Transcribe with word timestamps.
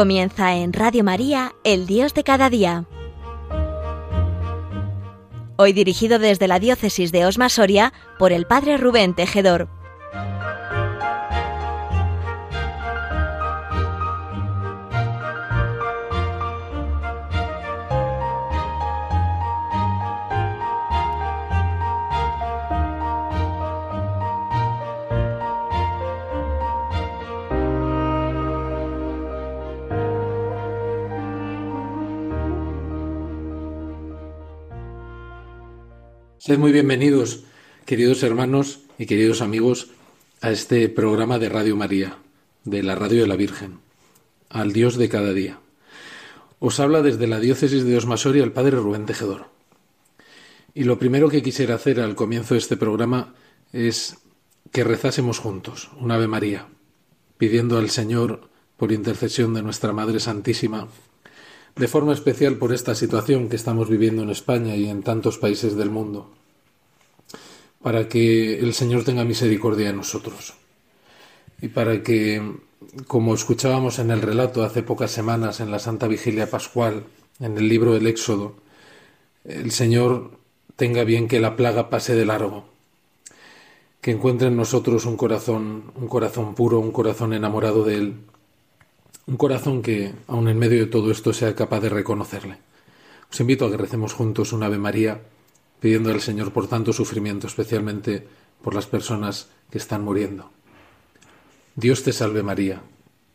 Comienza 0.00 0.54
en 0.54 0.72
Radio 0.72 1.04
María, 1.04 1.54
El 1.62 1.86
Dios 1.86 2.14
de 2.14 2.24
cada 2.24 2.48
día. 2.48 2.86
Hoy 5.58 5.74
dirigido 5.74 6.18
desde 6.18 6.48
la 6.48 6.58
diócesis 6.58 7.12
de 7.12 7.26
Osma 7.26 7.50
Soria 7.50 7.92
por 8.18 8.32
el 8.32 8.46
Padre 8.46 8.78
Rubén 8.78 9.14
Tejedor. 9.14 9.68
Sed 36.40 36.56
muy 36.56 36.72
bienvenidos, 36.72 37.40
queridos 37.84 38.22
hermanos 38.22 38.80
y 38.96 39.04
queridos 39.04 39.42
amigos, 39.42 39.88
a 40.40 40.50
este 40.50 40.88
programa 40.88 41.38
de 41.38 41.50
Radio 41.50 41.76
María, 41.76 42.16
de 42.64 42.82
la 42.82 42.94
Radio 42.94 43.20
de 43.20 43.26
la 43.26 43.36
Virgen, 43.36 43.80
al 44.48 44.72
Dios 44.72 44.96
de 44.96 45.10
cada 45.10 45.34
día. 45.34 45.60
Os 46.58 46.80
habla 46.80 47.02
desde 47.02 47.26
la 47.26 47.40
diócesis 47.40 47.84
de 47.84 47.94
Osmasoria 47.94 48.42
el 48.42 48.52
Padre 48.52 48.78
Rubén 48.78 49.04
Tejedor. 49.04 49.48
Y 50.72 50.84
lo 50.84 50.98
primero 50.98 51.28
que 51.28 51.42
quisiera 51.42 51.74
hacer 51.74 52.00
al 52.00 52.14
comienzo 52.14 52.54
de 52.54 52.60
este 52.60 52.78
programa 52.78 53.34
es 53.74 54.16
que 54.72 54.82
rezásemos 54.82 55.40
juntos 55.40 55.90
un 56.00 56.10
Ave 56.10 56.26
María, 56.26 56.68
pidiendo 57.36 57.76
al 57.76 57.90
Señor, 57.90 58.48
por 58.78 58.92
intercesión 58.92 59.52
de 59.52 59.60
nuestra 59.60 59.92
Madre 59.92 60.20
Santísima, 60.20 60.88
de 61.80 61.88
forma 61.88 62.12
especial 62.12 62.56
por 62.56 62.74
esta 62.74 62.94
situación 62.94 63.48
que 63.48 63.56
estamos 63.56 63.88
viviendo 63.88 64.22
en 64.22 64.28
España 64.28 64.76
y 64.76 64.90
en 64.90 65.02
tantos 65.02 65.38
países 65.38 65.76
del 65.76 65.88
mundo 65.88 66.28
para 67.82 68.06
que 68.06 68.58
el 68.58 68.74
Señor 68.74 69.02
tenga 69.04 69.24
misericordia 69.24 69.86
de 69.86 69.94
nosotros. 69.94 70.52
Y 71.62 71.68
para 71.68 72.02
que, 72.02 72.56
como 73.06 73.34
escuchábamos 73.34 73.98
en 73.98 74.10
el 74.10 74.20
relato 74.20 74.62
hace 74.62 74.82
pocas 74.82 75.10
semanas 75.10 75.60
en 75.60 75.70
la 75.70 75.78
Santa 75.78 76.06
Vigilia 76.06 76.50
Pascual, 76.50 77.04
en 77.40 77.56
el 77.56 77.66
libro 77.66 77.94
del 77.94 78.06
Éxodo, 78.06 78.56
el 79.44 79.70
Señor 79.70 80.32
tenga 80.76 81.04
bien 81.04 81.28
que 81.28 81.40
la 81.40 81.56
plaga 81.56 81.88
pase 81.88 82.14
de 82.14 82.26
largo, 82.26 82.66
que 84.02 84.10
encuentre 84.10 84.48
en 84.48 84.56
nosotros 84.56 85.06
un 85.06 85.16
corazón, 85.16 85.92
un 85.94 86.08
corazón 86.08 86.54
puro, 86.54 86.78
un 86.78 86.92
corazón 86.92 87.32
enamorado 87.32 87.84
de 87.84 87.94
Él, 87.94 88.16
un 89.26 89.36
corazón 89.36 89.82
que, 89.82 90.12
aun 90.26 90.48
en 90.48 90.58
medio 90.58 90.80
de 90.80 90.90
todo 90.90 91.10
esto, 91.10 91.32
sea 91.32 91.54
capaz 91.54 91.80
de 91.80 91.88
reconocerle. 91.88 92.58
Os 93.30 93.40
invito 93.40 93.66
a 93.66 93.70
que 93.70 93.76
recemos 93.76 94.12
juntos 94.12 94.52
un 94.52 94.62
Ave 94.62 94.78
María 94.78 95.22
pidiendo 95.80 96.10
al 96.10 96.20
Señor 96.20 96.52
por 96.52 96.68
tanto 96.68 96.92
sufrimiento, 96.92 97.46
especialmente 97.46 98.26
por 98.62 98.74
las 98.74 98.86
personas 98.86 99.48
que 99.70 99.78
están 99.78 100.02
muriendo. 100.02 100.50
Dios 101.74 102.02
te 102.02 102.12
salve 102.12 102.42
María, 102.42 102.82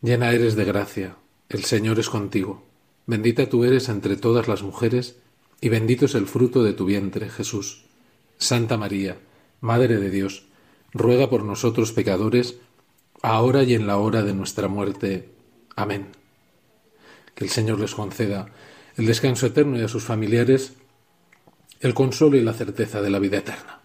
llena 0.02 0.30
eres 0.30 0.54
de 0.54 0.64
gracia, 0.64 1.16
el 1.48 1.64
Señor 1.64 1.98
es 1.98 2.08
contigo, 2.08 2.62
bendita 3.06 3.48
tú 3.48 3.64
eres 3.64 3.88
entre 3.88 4.16
todas 4.16 4.46
las 4.46 4.62
mujeres, 4.62 5.16
y 5.60 5.68
bendito 5.68 6.04
es 6.04 6.14
el 6.14 6.26
fruto 6.26 6.62
de 6.62 6.74
tu 6.74 6.84
vientre, 6.84 7.30
Jesús. 7.30 7.86
Santa 8.38 8.76
María, 8.76 9.18
Madre 9.60 9.96
de 9.96 10.10
Dios, 10.10 10.44
ruega 10.92 11.30
por 11.30 11.42
nosotros 11.42 11.92
pecadores, 11.92 12.58
ahora 13.22 13.62
y 13.62 13.74
en 13.74 13.86
la 13.86 13.96
hora 13.96 14.22
de 14.22 14.34
nuestra 14.34 14.68
muerte. 14.68 15.30
Amén. 15.76 16.08
Que 17.34 17.44
el 17.44 17.50
Señor 17.50 17.78
les 17.78 17.94
conceda 17.94 18.46
el 18.96 19.06
descanso 19.06 19.46
eterno 19.46 19.78
y 19.78 19.82
a 19.82 19.88
sus 19.88 20.04
familiares 20.04 20.72
el 21.80 21.94
consuelo 21.94 22.36
y 22.36 22.42
la 22.42 22.54
certeza 22.54 23.02
de 23.02 23.10
la 23.10 23.18
vida 23.18 23.38
eterna. 23.38 23.80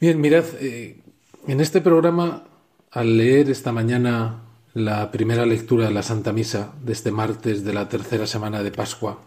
Bien, 0.00 0.20
mirad, 0.20 0.44
eh, 0.60 0.98
en 1.46 1.60
este 1.60 1.80
programa, 1.80 2.44
al 2.90 3.16
leer 3.16 3.50
esta 3.50 3.72
mañana 3.72 4.42
la 4.74 5.10
primera 5.10 5.44
lectura 5.44 5.86
de 5.86 5.92
la 5.92 6.02
Santa 6.02 6.32
Misa 6.32 6.72
de 6.82 6.92
este 6.92 7.12
martes 7.12 7.62
de 7.62 7.74
la 7.74 7.88
tercera 7.88 8.26
semana 8.26 8.62
de 8.62 8.72
Pascua, 8.72 9.20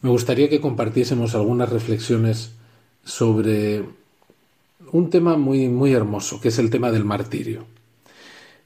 me 0.00 0.10
gustaría 0.10 0.48
que 0.48 0.60
compartiésemos 0.60 1.34
algunas 1.34 1.68
reflexiones 1.68 2.52
sobre 3.04 3.84
un 4.92 5.10
tema 5.10 5.36
muy, 5.36 5.68
muy 5.68 5.92
hermoso, 5.92 6.40
que 6.40 6.48
es 6.48 6.58
el 6.58 6.70
tema 6.70 6.90
del 6.90 7.04
martirio. 7.04 7.66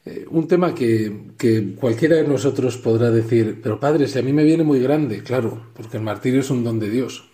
Eh, 0.07 0.27
un 0.31 0.49
tema 0.49 0.75
que, 0.75 1.13
que, 1.37 1.75
cualquiera 1.75 2.17
de 2.17 2.27
nosotros 2.27 2.79
podrá 2.79 3.11
decir, 3.11 3.61
pero 3.63 3.79
padre, 3.79 4.09
si 4.09 4.19
a 4.19 4.23
mí 4.23 4.33
me 4.33 4.45
viene 4.45 4.65
muy 4.65 4.81
grande, 4.81 5.23
claro, 5.23 5.67
porque 5.75 5.99
el 5.99 6.03
martirio 6.03 6.41
es 6.41 6.51
un 6.51 6.65
don 6.65 6.79
de 6.79 6.89
Dios. 6.89 7.29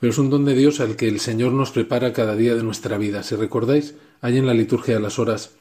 Pero 0.00 0.10
es 0.10 0.18
un 0.18 0.30
don 0.30 0.44
de 0.44 0.54
Dios 0.54 0.80
al 0.80 0.96
que 0.96 1.06
el 1.06 1.20
Señor 1.20 1.52
nos 1.52 1.70
prepara 1.70 2.12
cada 2.12 2.34
día 2.34 2.54
de 2.54 2.62
nuestra 2.62 2.98
vida. 2.98 3.22
Si 3.22 3.36
recordáis, 3.36 3.94
hay 4.20 4.38
en 4.38 4.46
la 4.46 4.54
liturgia 4.54 4.94
de 4.94 5.00
las 5.00 5.18
horas 5.18 5.52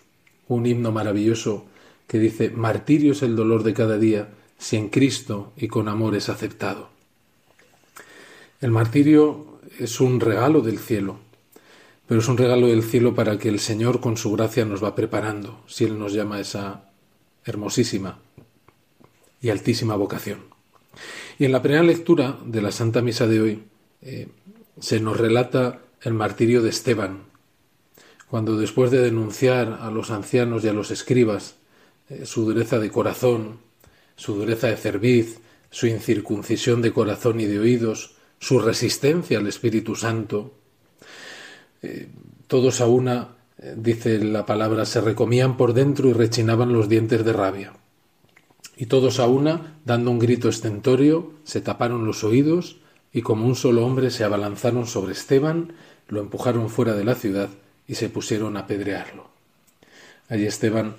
un 0.47 0.65
himno 0.65 0.91
maravilloso 0.91 1.65
que 2.07 2.17
dice, 2.17 2.49
martirio 2.49 3.11
es 3.11 3.21
el 3.21 3.35
dolor 3.35 3.63
de 3.63 3.73
cada 3.73 3.97
día, 3.97 4.29
si 4.57 4.77
en 4.77 4.89
Cristo 4.89 5.53
y 5.57 5.67
con 5.67 5.87
amor 5.87 6.15
es 6.15 6.29
aceptado. 6.29 6.89
El 8.61 8.71
martirio 8.71 9.59
es 9.79 9.99
un 9.99 10.19
regalo 10.19 10.61
del 10.61 10.79
cielo 10.79 11.19
pero 12.11 12.19
es 12.19 12.27
un 12.27 12.37
regalo 12.37 12.67
del 12.67 12.83
cielo 12.83 13.15
para 13.15 13.39
que 13.39 13.47
el 13.47 13.61
Señor 13.61 14.01
con 14.01 14.17
su 14.17 14.33
gracia 14.33 14.65
nos 14.65 14.83
va 14.83 14.95
preparando, 14.95 15.63
si 15.65 15.85
Él 15.85 15.97
nos 15.97 16.11
llama 16.11 16.35
a 16.35 16.39
esa 16.41 16.89
hermosísima 17.45 18.19
y 19.39 19.49
altísima 19.49 19.95
vocación. 19.95 20.39
Y 21.39 21.45
en 21.45 21.53
la 21.53 21.61
primera 21.61 21.83
lectura 21.83 22.37
de 22.43 22.61
la 22.61 22.73
Santa 22.73 23.01
Misa 23.01 23.27
de 23.27 23.39
hoy 23.39 23.63
eh, 24.01 24.27
se 24.77 24.99
nos 24.99 25.21
relata 25.21 25.79
el 26.01 26.13
martirio 26.13 26.61
de 26.61 26.71
Esteban, 26.71 27.19
cuando 28.29 28.57
después 28.57 28.91
de 28.91 28.99
denunciar 28.99 29.79
a 29.81 29.89
los 29.89 30.11
ancianos 30.11 30.65
y 30.65 30.67
a 30.67 30.73
los 30.73 30.91
escribas 30.91 31.55
eh, 32.09 32.25
su 32.25 32.43
dureza 32.43 32.77
de 32.77 32.91
corazón, 32.91 33.59
su 34.17 34.35
dureza 34.35 34.67
de 34.67 34.75
cerviz, 34.75 35.39
su 35.69 35.87
incircuncisión 35.87 36.81
de 36.81 36.91
corazón 36.91 37.39
y 37.39 37.45
de 37.45 37.59
oídos, 37.59 38.15
su 38.37 38.59
resistencia 38.59 39.37
al 39.37 39.47
Espíritu 39.47 39.95
Santo, 39.95 40.55
eh, 41.81 42.09
todos 42.47 42.81
a 42.81 42.87
una, 42.87 43.35
eh, 43.57 43.75
dice 43.77 44.19
la 44.19 44.45
palabra, 44.45 44.85
se 44.85 45.01
recomían 45.01 45.57
por 45.57 45.73
dentro 45.73 46.09
y 46.09 46.13
rechinaban 46.13 46.73
los 46.73 46.89
dientes 46.89 47.23
de 47.25 47.33
rabia. 47.33 47.73
Y 48.77 48.87
todos 48.87 49.19
a 49.19 49.27
una, 49.27 49.79
dando 49.85 50.11
un 50.11 50.19
grito 50.19 50.49
estentorio, 50.49 51.33
se 51.43 51.61
taparon 51.61 52.05
los 52.05 52.23
oídos 52.23 52.77
y 53.13 53.21
como 53.21 53.45
un 53.45 53.55
solo 53.55 53.85
hombre 53.85 54.09
se 54.09 54.23
abalanzaron 54.23 54.87
sobre 54.87 55.13
Esteban, 55.13 55.73
lo 56.07 56.19
empujaron 56.19 56.69
fuera 56.69 56.93
de 56.93 57.03
la 57.03 57.15
ciudad 57.15 57.49
y 57.87 57.95
se 57.95 58.09
pusieron 58.09 58.57
a 58.57 58.61
apedrearlo. 58.61 59.29
Allí 60.29 60.45
Esteban, 60.45 60.95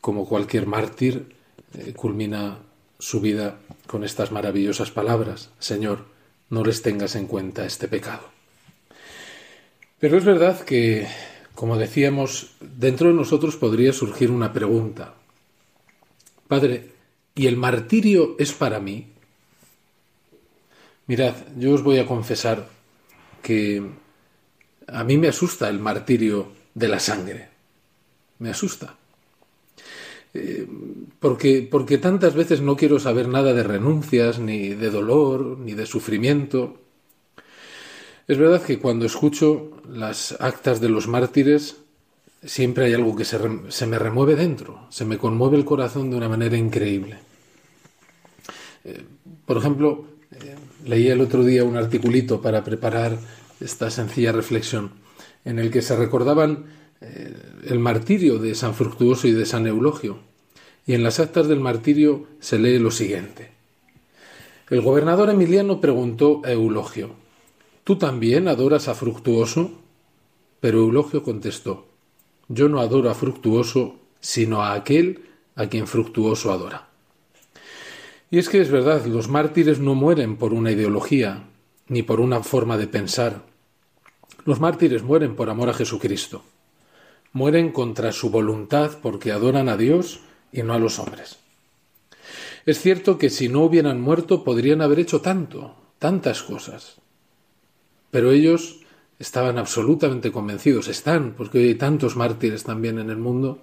como 0.00 0.26
cualquier 0.26 0.66
mártir, 0.66 1.36
eh, 1.74 1.92
culmina 1.94 2.58
su 2.98 3.20
vida 3.20 3.58
con 3.86 4.04
estas 4.04 4.32
maravillosas 4.32 4.90
palabras, 4.90 5.50
Señor, 5.58 6.06
no 6.50 6.64
les 6.64 6.82
tengas 6.82 7.16
en 7.16 7.26
cuenta 7.26 7.66
este 7.66 7.88
pecado. 7.88 8.41
Pero 10.02 10.18
es 10.18 10.24
verdad 10.24 10.58
que, 10.62 11.06
como 11.54 11.78
decíamos, 11.78 12.56
dentro 12.58 13.06
de 13.06 13.14
nosotros 13.14 13.54
podría 13.54 13.92
surgir 13.92 14.32
una 14.32 14.52
pregunta. 14.52 15.14
Padre, 16.48 16.90
¿y 17.36 17.46
el 17.46 17.56
martirio 17.56 18.34
es 18.36 18.52
para 18.52 18.80
mí? 18.80 19.06
Mirad, 21.06 21.34
yo 21.56 21.72
os 21.72 21.84
voy 21.84 22.00
a 22.00 22.06
confesar 22.06 22.68
que 23.44 23.80
a 24.88 25.04
mí 25.04 25.18
me 25.18 25.28
asusta 25.28 25.68
el 25.68 25.78
martirio 25.78 26.50
de 26.74 26.88
la 26.88 26.98
sangre. 26.98 27.48
Me 28.40 28.50
asusta. 28.50 28.96
Eh, 30.34 30.66
porque, 31.20 31.68
porque 31.70 31.98
tantas 31.98 32.34
veces 32.34 32.60
no 32.60 32.76
quiero 32.76 32.98
saber 32.98 33.28
nada 33.28 33.54
de 33.54 33.62
renuncias, 33.62 34.40
ni 34.40 34.70
de 34.70 34.90
dolor, 34.90 35.60
ni 35.60 35.74
de 35.74 35.86
sufrimiento. 35.86 36.81
Es 38.28 38.38
verdad 38.38 38.62
que 38.62 38.78
cuando 38.78 39.04
escucho 39.04 39.70
las 39.88 40.36
actas 40.40 40.80
de 40.80 40.88
los 40.88 41.08
mártires, 41.08 41.76
siempre 42.44 42.86
hay 42.86 42.94
algo 42.94 43.16
que 43.16 43.24
se, 43.24 43.86
me 43.86 43.98
remueve 43.98 44.36
dentro, 44.36 44.86
se 44.90 45.04
me 45.04 45.18
conmueve 45.18 45.56
el 45.56 45.64
corazón 45.64 46.10
de 46.10 46.16
una 46.16 46.28
manera 46.28 46.56
increíble. 46.56 47.18
Eh, 48.84 49.02
por 49.44 49.56
ejemplo, 49.56 50.06
eh, 50.32 50.56
leí 50.84 51.08
el 51.08 51.20
otro 51.20 51.44
día 51.44 51.64
un 51.64 51.76
articulito 51.76 52.40
para 52.40 52.62
preparar 52.62 53.18
esta 53.60 53.90
sencilla 53.90 54.32
reflexión, 54.32 54.92
en 55.44 55.58
el 55.58 55.70
que 55.70 55.82
se 55.82 55.96
recordaban 55.96 56.66
eh, 57.00 57.34
el 57.64 57.78
martirio 57.80 58.38
de 58.38 58.54
San 58.54 58.74
Fructuoso 58.74 59.26
y 59.26 59.32
de 59.32 59.46
San 59.46 59.66
Eulogio. 59.66 60.18
Y 60.86 60.94
en 60.94 61.02
las 61.02 61.20
actas 61.20 61.48
del 61.48 61.60
martirio 61.60 62.26
se 62.40 62.58
lee 62.58 62.78
lo 62.78 62.90
siguiente. 62.90 63.50
El 64.70 64.80
gobernador 64.80 65.30
Emiliano 65.30 65.80
preguntó 65.80 66.40
a 66.44 66.52
Eulogio, 66.52 67.21
¿Tú 67.84 67.96
también 67.96 68.46
adoras 68.46 68.86
a 68.86 68.94
Fructuoso? 68.94 69.72
Pero 70.60 70.78
Eulogio 70.78 71.24
contestó, 71.24 71.86
Yo 72.48 72.68
no 72.68 72.80
adoro 72.80 73.10
a 73.10 73.14
Fructuoso, 73.14 73.96
sino 74.20 74.62
a 74.62 74.74
aquel 74.74 75.24
a 75.56 75.66
quien 75.66 75.88
Fructuoso 75.88 76.52
adora. 76.52 76.88
Y 78.30 78.38
es 78.38 78.48
que 78.48 78.60
es 78.60 78.70
verdad, 78.70 79.04
los 79.06 79.28
mártires 79.28 79.80
no 79.80 79.94
mueren 79.94 80.36
por 80.36 80.54
una 80.54 80.70
ideología 80.70 81.44
ni 81.88 82.02
por 82.02 82.20
una 82.20 82.42
forma 82.42 82.78
de 82.78 82.86
pensar. 82.86 83.42
Los 84.44 84.60
mártires 84.60 85.02
mueren 85.02 85.34
por 85.34 85.50
amor 85.50 85.68
a 85.68 85.74
Jesucristo. 85.74 86.42
Mueren 87.32 87.72
contra 87.72 88.12
su 88.12 88.30
voluntad 88.30 88.92
porque 89.02 89.32
adoran 89.32 89.68
a 89.68 89.76
Dios 89.76 90.20
y 90.52 90.62
no 90.62 90.72
a 90.72 90.78
los 90.78 90.98
hombres. 90.98 91.38
Es 92.64 92.80
cierto 92.80 93.18
que 93.18 93.28
si 93.28 93.48
no 93.48 93.62
hubieran 93.62 94.00
muerto 94.00 94.44
podrían 94.44 94.82
haber 94.82 95.00
hecho 95.00 95.20
tanto, 95.20 95.74
tantas 95.98 96.42
cosas. 96.42 97.02
Pero 98.12 98.30
ellos 98.30 98.80
estaban 99.18 99.56
absolutamente 99.56 100.30
convencidos, 100.30 100.88
están, 100.88 101.32
porque 101.34 101.58
hoy 101.58 101.68
hay 101.68 101.74
tantos 101.76 102.14
mártires 102.14 102.62
también 102.62 102.98
en 102.98 103.08
el 103.08 103.16
mundo, 103.16 103.62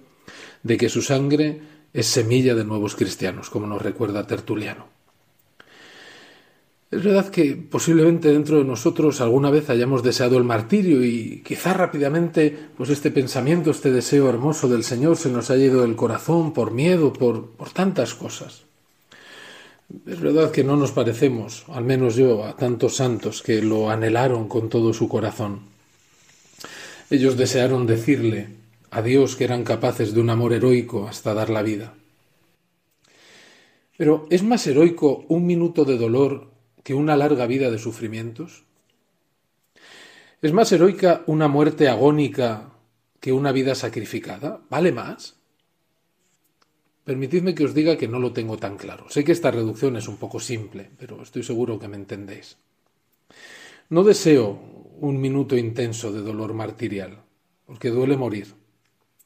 de 0.64 0.76
que 0.76 0.88
su 0.88 1.02
sangre 1.02 1.62
es 1.92 2.06
semilla 2.06 2.56
de 2.56 2.64
nuevos 2.64 2.96
cristianos, 2.96 3.48
como 3.48 3.68
nos 3.68 3.80
recuerda 3.80 4.26
Tertuliano. 4.26 4.88
Es 6.90 7.04
verdad 7.04 7.30
que 7.30 7.54
posiblemente 7.54 8.32
dentro 8.32 8.58
de 8.58 8.64
nosotros 8.64 9.20
alguna 9.20 9.50
vez 9.50 9.70
hayamos 9.70 10.02
deseado 10.02 10.36
el 10.36 10.42
martirio 10.42 11.04
y 11.04 11.42
quizá 11.46 11.72
rápidamente 11.72 12.58
pues 12.76 12.90
este 12.90 13.12
pensamiento, 13.12 13.70
este 13.70 13.92
deseo 13.92 14.28
hermoso 14.28 14.68
del 14.68 14.82
Señor 14.82 15.16
se 15.16 15.30
nos 15.30 15.50
haya 15.50 15.66
ido 15.66 15.82
del 15.82 15.94
corazón 15.94 16.52
por 16.52 16.72
miedo, 16.72 17.12
por, 17.12 17.50
por 17.52 17.70
tantas 17.70 18.14
cosas. 18.14 18.64
Es 20.06 20.20
verdad 20.20 20.52
que 20.52 20.62
no 20.62 20.76
nos 20.76 20.92
parecemos, 20.92 21.64
al 21.68 21.84
menos 21.84 22.14
yo, 22.14 22.44
a 22.44 22.56
tantos 22.56 22.96
santos 22.96 23.42
que 23.42 23.60
lo 23.60 23.90
anhelaron 23.90 24.48
con 24.48 24.68
todo 24.68 24.92
su 24.92 25.08
corazón. 25.08 25.60
Ellos 27.10 27.36
desearon 27.36 27.86
decirle 27.86 28.48
a 28.90 29.02
Dios 29.02 29.34
que 29.34 29.44
eran 29.44 29.64
capaces 29.64 30.14
de 30.14 30.20
un 30.20 30.30
amor 30.30 30.52
heroico 30.52 31.08
hasta 31.08 31.34
dar 31.34 31.50
la 31.50 31.62
vida. 31.62 31.94
Pero 33.96 34.28
¿es 34.30 34.44
más 34.44 34.64
heroico 34.66 35.24
un 35.28 35.44
minuto 35.44 35.84
de 35.84 35.98
dolor 35.98 36.50
que 36.84 36.94
una 36.94 37.16
larga 37.16 37.46
vida 37.46 37.70
de 37.70 37.78
sufrimientos? 37.78 38.62
¿Es 40.40 40.52
más 40.52 40.70
heroica 40.70 41.22
una 41.26 41.48
muerte 41.48 41.88
agónica 41.88 42.70
que 43.18 43.32
una 43.32 43.50
vida 43.50 43.74
sacrificada? 43.74 44.60
¿Vale 44.70 44.92
más? 44.92 45.39
Permitidme 47.10 47.56
que 47.56 47.66
os 47.66 47.74
diga 47.74 47.98
que 47.98 48.06
no 48.06 48.22
lo 48.22 48.30
tengo 48.30 48.54
tan 48.54 48.78
claro. 48.78 49.10
Sé 49.10 49.26
que 49.26 49.34
esta 49.34 49.50
reducción 49.50 49.96
es 49.96 50.06
un 50.06 50.16
poco 50.16 50.38
simple, 50.38 50.94
pero 50.96 51.20
estoy 51.26 51.42
seguro 51.42 51.76
que 51.76 51.88
me 51.90 51.96
entendéis. 51.96 52.54
No 53.88 54.04
deseo 54.04 54.62
un 55.00 55.20
minuto 55.20 55.56
intenso 55.56 56.12
de 56.12 56.22
dolor 56.22 56.54
martirial, 56.54 57.18
porque 57.66 57.90
duele 57.90 58.16
morir, 58.16 58.54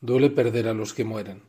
duele 0.00 0.30
perder 0.30 0.68
a 0.68 0.72
los 0.72 0.94
que 0.94 1.04
mueren. 1.04 1.42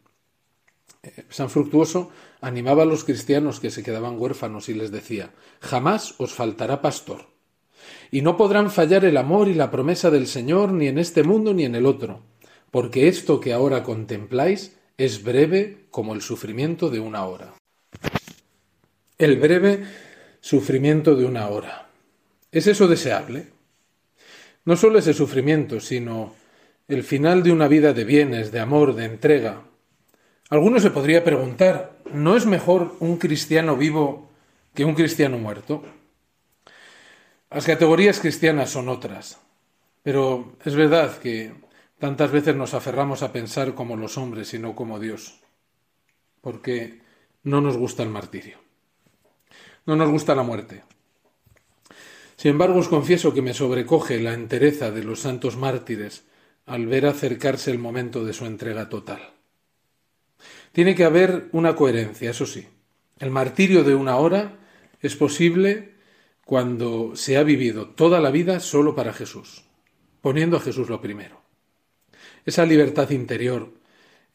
Eh, 1.03 1.23
San 1.29 1.49
Fructuoso 1.49 2.11
animaba 2.41 2.83
a 2.83 2.85
los 2.85 3.05
cristianos 3.05 3.61
que 3.61 3.71
se 3.71 3.81
quedaban 3.81 4.19
huérfanos 4.19 4.67
y 4.67 4.73
les 4.73 4.91
decía, 4.91 5.31
jamás 5.61 6.19
os 6.19 6.33
faltará 6.33 6.81
pastor, 6.81 7.31
y 8.11 8.19
no 8.23 8.35
podrán 8.35 8.71
fallar 8.71 9.05
el 9.05 9.15
amor 9.15 9.47
y 9.47 9.53
la 9.53 9.71
promesa 9.71 10.11
del 10.11 10.27
Señor 10.27 10.73
ni 10.73 10.89
en 10.89 10.97
este 10.99 11.23
mundo 11.23 11.53
ni 11.53 11.63
en 11.63 11.75
el 11.75 11.85
otro, 11.85 12.23
porque 12.71 13.07
esto 13.07 13.39
que 13.39 13.53
ahora 13.53 13.83
contempláis 13.83 14.75
es 14.97 15.23
breve 15.23 15.85
como 15.91 16.13
el 16.13 16.21
sufrimiento 16.21 16.89
de 16.89 16.99
una 16.99 17.25
hora. 17.25 17.53
El 19.17 19.37
breve 19.37 19.83
sufrimiento 20.39 21.15
de 21.15 21.25
una 21.25 21.47
hora. 21.49 21.87
¿Es 22.51 22.67
eso 22.67 22.87
deseable? 22.87 23.47
No 24.63 24.75
solo 24.75 24.99
ese 24.99 25.13
sufrimiento, 25.13 25.79
sino 25.79 26.33
el 26.87 27.03
final 27.03 27.43
de 27.43 27.51
una 27.51 27.67
vida 27.67 27.93
de 27.93 28.03
bienes, 28.03 28.51
de 28.51 28.59
amor, 28.59 28.95
de 28.95 29.05
entrega. 29.05 29.63
Alguno 30.49 30.79
se 30.79 30.91
podría 30.91 31.23
preguntar, 31.23 31.97
¿no 32.13 32.37
es 32.37 32.45
mejor 32.45 32.95
un 32.99 33.17
cristiano 33.17 33.75
vivo 33.75 34.29
que 34.73 34.85
un 34.85 34.93
cristiano 34.93 35.37
muerto? 35.37 35.83
Las 37.49 37.65
categorías 37.65 38.19
cristianas 38.19 38.69
son 38.69 38.89
otras, 38.89 39.39
pero 40.03 40.55
es 40.63 40.75
verdad 40.75 41.17
que 41.17 41.53
Tantas 41.99 42.29
veces 42.31 42.55
nos 42.55 42.73
aferramos 42.73 43.23
a 43.23 43.31
pensar 43.31 43.73
como 43.73 43.95
los 43.95 44.17
hombres 44.17 44.53
y 44.53 44.59
no 44.59 44.75
como 44.75 44.99
Dios, 44.99 45.39
porque 46.41 46.99
no 47.43 47.61
nos 47.61 47.77
gusta 47.77 48.03
el 48.03 48.09
martirio, 48.09 48.57
no 49.85 49.95
nos 49.95 50.09
gusta 50.09 50.35
la 50.35 50.43
muerte. 50.43 50.83
Sin 52.35 52.51
embargo, 52.51 52.79
os 52.79 52.89
confieso 52.89 53.33
que 53.33 53.41
me 53.41 53.53
sobrecoge 53.53 54.19
la 54.19 54.33
entereza 54.33 54.91
de 54.91 55.05
los 55.05 55.21
santos 55.21 55.55
mártires 55.55 56.25
al 56.65 56.85
ver 56.85 57.05
acercarse 57.05 57.71
el 57.71 57.79
momento 57.79 58.25
de 58.25 58.33
su 58.33 58.45
entrega 58.45 58.89
total. 58.89 59.31
Tiene 60.73 60.95
que 60.95 61.05
haber 61.05 61.47
una 61.53 61.77
coherencia, 61.77 62.31
eso 62.31 62.45
sí. 62.45 62.67
El 63.19 63.31
martirio 63.31 63.85
de 63.85 63.95
una 63.95 64.17
hora 64.17 64.59
es 64.99 65.15
posible 65.15 65.95
cuando 66.43 67.15
se 67.15 67.37
ha 67.37 67.43
vivido 67.43 67.87
toda 67.87 68.19
la 68.19 68.31
vida 68.31 68.59
solo 68.59 68.95
para 68.95 69.13
Jesús, 69.13 69.63
poniendo 70.19 70.57
a 70.57 70.59
Jesús 70.59 70.89
lo 70.89 70.99
primero 70.99 71.44
esa 72.45 72.65
libertad 72.65 73.09
interior, 73.09 73.73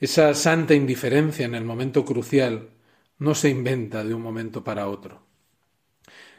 esa 0.01 0.35
santa 0.35 0.75
indiferencia 0.75 1.47
en 1.47 1.55
el 1.55 1.65
momento 1.65 2.05
crucial, 2.05 2.71
no 3.19 3.35
se 3.35 3.51
inventa 3.51 4.03
de 4.03 4.15
un 4.15 4.23
momento 4.23 4.65
para 4.65 4.89
otro. 4.89 5.23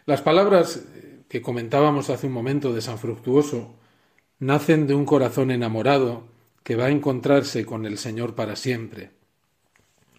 Las 0.06 0.22
palabras 0.22 0.84
que 1.30 1.42
comentábamos 1.42 2.10
hace 2.10 2.28
un 2.28 2.34
momento 2.34 2.74
de 2.74 2.82
San 2.82 2.98
Fructuoso 2.98 3.76
nacen 4.40 4.88
de 4.88 4.96
un 4.96 5.06
corazón 5.06 5.52
enamorado 5.52 6.24
que 6.64 6.76
va 6.76 6.86
a 6.86 6.90
encontrarse 6.90 7.66
con 7.66 7.86
el 7.86 7.98
Señor 7.98 8.36
para 8.36 8.56
siempre. 8.56 9.12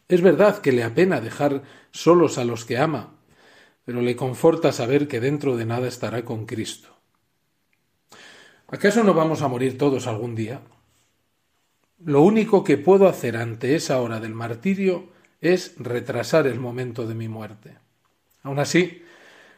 Es 0.08 0.22
verdad 0.22 0.58
que 0.58 0.72
le 0.72 0.84
apena 0.84 1.20
dejar 1.20 1.62
solos 1.90 2.38
a 2.38 2.44
los 2.44 2.64
que 2.64 2.78
ama, 2.78 3.16
pero 3.84 4.00
le 4.00 4.16
conforta 4.16 4.72
saber 4.72 5.08
que 5.08 5.20
dentro 5.20 5.56
de 5.56 5.66
nada 5.66 5.88
estará 5.88 6.24
con 6.24 6.46
Cristo. 6.46 6.88
¿Acaso 8.68 9.04
no 9.04 9.12
vamos 9.12 9.42
a 9.42 9.48
morir 9.48 9.76
todos 9.76 10.06
algún 10.06 10.34
día? 10.34 10.62
Lo 12.04 12.22
único 12.22 12.64
que 12.64 12.78
puedo 12.78 13.08
hacer 13.08 13.36
ante 13.36 13.76
esa 13.76 14.00
hora 14.00 14.18
del 14.18 14.34
martirio 14.34 15.08
es 15.40 15.74
retrasar 15.78 16.46
el 16.46 16.58
momento 16.58 17.06
de 17.06 17.14
mi 17.14 17.28
muerte. 17.28 17.76
Aun 18.42 18.58
así, 18.58 19.02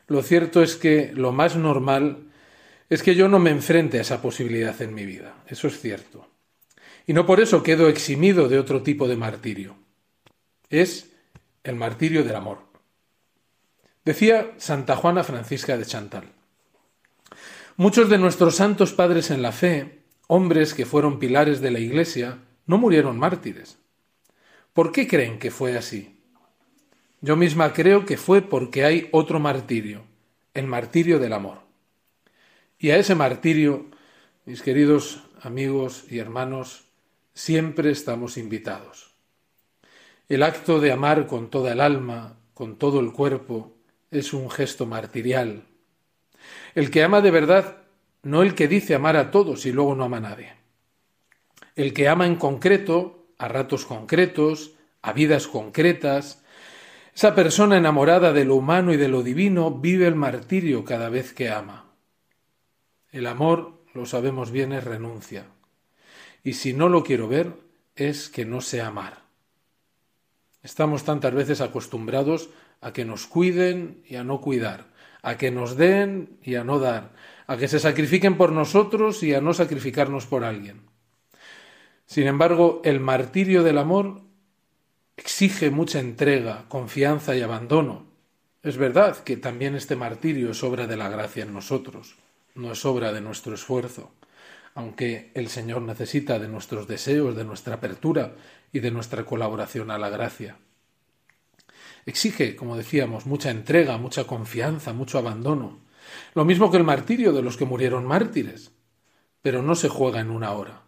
lo 0.08 0.22
cierto 0.22 0.62
es 0.62 0.76
que 0.76 1.12
lo 1.14 1.32
más 1.32 1.56
normal 1.56 2.24
es 2.90 3.02
que 3.02 3.14
yo 3.14 3.28
no 3.28 3.38
me 3.38 3.50
enfrente 3.50 3.98
a 3.98 4.02
esa 4.02 4.20
posibilidad 4.20 4.80
en 4.82 4.94
mi 4.94 5.06
vida. 5.06 5.34
Eso 5.46 5.68
es 5.68 5.80
cierto. 5.80 6.28
Y 7.06 7.14
no 7.14 7.24
por 7.24 7.40
eso 7.40 7.62
quedo 7.62 7.88
eximido 7.88 8.48
de 8.48 8.58
otro 8.58 8.82
tipo 8.82 9.08
de 9.08 9.16
martirio. 9.16 9.76
Es 10.68 11.12
el 11.62 11.76
martirio 11.76 12.24
del 12.24 12.36
amor. 12.36 12.58
Decía 14.04 14.52
Santa 14.58 14.96
Juana 14.96 15.24
Francisca 15.24 15.78
de 15.78 15.86
Chantal. 15.86 16.24
Muchos 17.76 18.10
de 18.10 18.18
nuestros 18.18 18.56
santos 18.56 18.92
padres 18.92 19.30
en 19.30 19.40
la 19.40 19.52
fe 19.52 20.03
hombres 20.26 20.74
que 20.74 20.86
fueron 20.86 21.18
pilares 21.18 21.60
de 21.60 21.70
la 21.70 21.78
Iglesia, 21.78 22.38
no 22.66 22.78
murieron 22.78 23.18
mártires. 23.18 23.78
¿Por 24.72 24.92
qué 24.92 25.06
creen 25.06 25.38
que 25.38 25.50
fue 25.50 25.76
así? 25.76 26.18
Yo 27.20 27.36
misma 27.36 27.72
creo 27.72 28.04
que 28.04 28.16
fue 28.16 28.42
porque 28.42 28.84
hay 28.84 29.08
otro 29.12 29.40
martirio, 29.40 30.02
el 30.52 30.66
martirio 30.66 31.18
del 31.18 31.32
amor. 31.32 31.60
Y 32.78 32.90
a 32.90 32.98
ese 32.98 33.14
martirio, 33.14 33.86
mis 34.44 34.62
queridos 34.62 35.22
amigos 35.40 36.04
y 36.10 36.18
hermanos, 36.18 36.84
siempre 37.32 37.90
estamos 37.90 38.36
invitados. 38.36 39.14
El 40.28 40.42
acto 40.42 40.80
de 40.80 40.92
amar 40.92 41.26
con 41.26 41.50
toda 41.50 41.72
el 41.72 41.80
alma, 41.80 42.36
con 42.52 42.76
todo 42.76 43.00
el 43.00 43.12
cuerpo, 43.12 43.74
es 44.10 44.32
un 44.32 44.50
gesto 44.50 44.86
martirial. 44.86 45.64
El 46.74 46.90
que 46.90 47.02
ama 47.02 47.20
de 47.20 47.30
verdad 47.30 47.83
no 48.24 48.42
el 48.42 48.54
que 48.54 48.68
dice 48.68 48.94
amar 48.94 49.16
a 49.16 49.30
todos 49.30 49.66
y 49.66 49.72
luego 49.72 49.94
no 49.94 50.04
ama 50.04 50.16
a 50.16 50.20
nadie. 50.20 50.52
El 51.76 51.92
que 51.92 52.08
ama 52.08 52.26
en 52.26 52.36
concreto, 52.36 53.26
a 53.38 53.48
ratos 53.48 53.84
concretos, 53.84 54.72
a 55.02 55.12
vidas 55.12 55.46
concretas, 55.46 56.42
esa 57.14 57.34
persona 57.34 57.76
enamorada 57.76 58.32
de 58.32 58.44
lo 58.44 58.56
humano 58.56 58.92
y 58.92 58.96
de 58.96 59.08
lo 59.08 59.22
divino 59.22 59.70
vive 59.70 60.06
el 60.06 60.14
martirio 60.14 60.84
cada 60.84 61.08
vez 61.08 61.32
que 61.32 61.50
ama. 61.50 61.92
El 63.12 63.26
amor, 63.26 63.84
lo 63.92 64.06
sabemos 64.06 64.50
bien, 64.50 64.72
es 64.72 64.82
renuncia. 64.82 65.46
Y 66.42 66.54
si 66.54 66.72
no 66.72 66.88
lo 66.88 67.04
quiero 67.04 67.28
ver, 67.28 67.52
es 67.94 68.28
que 68.28 68.44
no 68.44 68.60
sé 68.60 68.82
amar. 68.82 69.23
Estamos 70.64 71.04
tantas 71.04 71.34
veces 71.34 71.60
acostumbrados 71.60 72.48
a 72.80 72.94
que 72.94 73.04
nos 73.04 73.26
cuiden 73.26 74.02
y 74.08 74.16
a 74.16 74.24
no 74.24 74.40
cuidar, 74.40 74.86
a 75.20 75.36
que 75.36 75.50
nos 75.50 75.76
den 75.76 76.38
y 76.42 76.54
a 76.54 76.64
no 76.64 76.78
dar, 76.78 77.12
a 77.46 77.58
que 77.58 77.68
se 77.68 77.78
sacrifiquen 77.78 78.38
por 78.38 78.50
nosotros 78.50 79.22
y 79.22 79.34
a 79.34 79.42
no 79.42 79.52
sacrificarnos 79.52 80.24
por 80.24 80.42
alguien. 80.42 80.80
Sin 82.06 82.26
embargo, 82.26 82.80
el 82.82 82.98
martirio 82.98 83.62
del 83.62 83.76
amor 83.76 84.22
exige 85.18 85.70
mucha 85.70 86.00
entrega, 86.00 86.64
confianza 86.68 87.36
y 87.36 87.42
abandono. 87.42 88.06
Es 88.62 88.78
verdad 88.78 89.18
que 89.18 89.36
también 89.36 89.74
este 89.74 89.96
martirio 89.96 90.50
es 90.50 90.64
obra 90.64 90.86
de 90.86 90.96
la 90.96 91.10
gracia 91.10 91.42
en 91.44 91.52
nosotros, 91.52 92.16
no 92.54 92.72
es 92.72 92.84
obra 92.86 93.12
de 93.12 93.20
nuestro 93.20 93.54
esfuerzo. 93.54 94.12
Aunque 94.74 95.30
el 95.34 95.48
Señor 95.48 95.82
necesita 95.82 96.38
de 96.38 96.48
nuestros 96.48 96.88
deseos, 96.88 97.36
de 97.36 97.44
nuestra 97.44 97.76
apertura 97.76 98.34
y 98.72 98.80
de 98.80 98.90
nuestra 98.90 99.24
colaboración 99.24 99.90
a 99.90 99.98
la 99.98 100.10
gracia. 100.10 100.58
Exige, 102.06 102.56
como 102.56 102.76
decíamos, 102.76 103.26
mucha 103.26 103.50
entrega, 103.50 103.96
mucha 103.98 104.24
confianza, 104.24 104.92
mucho 104.92 105.18
abandono. 105.18 105.80
Lo 106.34 106.44
mismo 106.44 106.70
que 106.70 106.76
el 106.76 106.84
martirio 106.84 107.32
de 107.32 107.42
los 107.42 107.56
que 107.56 107.64
murieron 107.64 108.04
mártires. 108.04 108.72
Pero 109.42 109.62
no 109.62 109.74
se 109.74 109.88
juega 109.88 110.20
en 110.20 110.30
una 110.30 110.52
hora. 110.52 110.82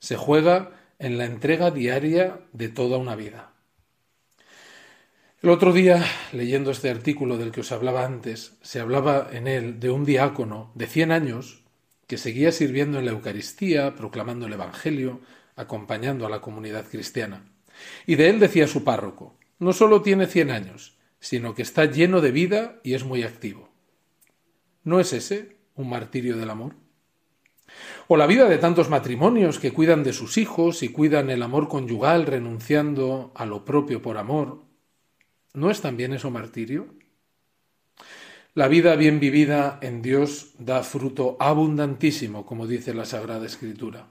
Se 0.00 0.16
juega 0.16 0.72
en 0.98 1.16
la 1.16 1.24
entrega 1.24 1.70
diaria 1.70 2.40
de 2.52 2.68
toda 2.68 2.98
una 2.98 3.14
vida. 3.14 3.52
El 5.42 5.48
otro 5.48 5.72
día, 5.72 6.04
leyendo 6.32 6.70
este 6.70 6.90
artículo 6.90 7.38
del 7.38 7.52
que 7.52 7.62
os 7.62 7.72
hablaba 7.72 8.04
antes, 8.04 8.58
se 8.60 8.80
hablaba 8.80 9.28
en 9.32 9.46
él 9.46 9.80
de 9.80 9.90
un 9.90 10.04
diácono 10.04 10.70
de 10.74 10.86
cien 10.86 11.12
años 11.12 11.64
que 12.10 12.18
seguía 12.18 12.50
sirviendo 12.50 12.98
en 12.98 13.04
la 13.04 13.12
Eucaristía, 13.12 13.94
proclamando 13.94 14.48
el 14.48 14.52
Evangelio, 14.52 15.20
acompañando 15.54 16.26
a 16.26 16.28
la 16.28 16.40
comunidad 16.40 16.84
cristiana. 16.88 17.44
Y 18.04 18.16
de 18.16 18.28
él 18.28 18.40
decía 18.40 18.66
su 18.66 18.82
párroco, 18.82 19.38
no 19.60 19.72
solo 19.72 20.02
tiene 20.02 20.26
cien 20.26 20.50
años, 20.50 20.98
sino 21.20 21.54
que 21.54 21.62
está 21.62 21.84
lleno 21.84 22.20
de 22.20 22.32
vida 22.32 22.80
y 22.82 22.94
es 22.94 23.04
muy 23.04 23.22
activo. 23.22 23.68
¿No 24.82 24.98
es 24.98 25.12
ese 25.12 25.58
un 25.76 25.88
martirio 25.88 26.36
del 26.36 26.50
amor? 26.50 26.74
O 28.08 28.16
la 28.16 28.26
vida 28.26 28.48
de 28.48 28.58
tantos 28.58 28.90
matrimonios 28.90 29.60
que 29.60 29.72
cuidan 29.72 30.02
de 30.02 30.12
sus 30.12 30.36
hijos 30.36 30.82
y 30.82 30.88
cuidan 30.88 31.30
el 31.30 31.44
amor 31.44 31.68
conyugal 31.68 32.26
renunciando 32.26 33.30
a 33.36 33.46
lo 33.46 33.64
propio 33.64 34.02
por 34.02 34.18
amor. 34.18 34.64
¿No 35.54 35.70
es 35.70 35.80
también 35.80 36.12
eso 36.12 36.28
martirio? 36.32 36.92
La 38.54 38.66
vida 38.66 38.96
bien 38.96 39.20
vivida 39.20 39.78
en 39.80 40.02
Dios 40.02 40.54
da 40.58 40.82
fruto 40.82 41.36
abundantísimo, 41.38 42.44
como 42.44 42.66
dice 42.66 42.92
la 42.94 43.04
Sagrada 43.04 43.46
Escritura. 43.46 44.08